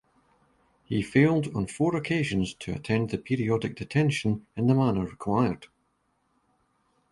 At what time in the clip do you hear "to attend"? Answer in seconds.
2.55-3.11